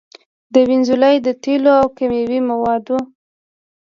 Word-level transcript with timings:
د 0.53 0.55
وينزويلا 0.67 1.09
د 1.25 1.27
تېلو 1.43 1.71
او 1.81 1.87
کيمياوي 1.97 2.39
موادو 2.49 2.97